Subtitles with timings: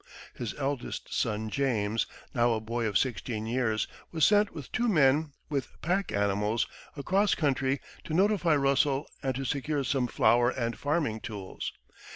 [0.33, 5.31] His eldest son, James, now a boy of sixteen years, was sent with two men,
[5.47, 6.65] with pack animals,
[6.97, 11.71] across country to notify Russell and to secure some flour and farming tools.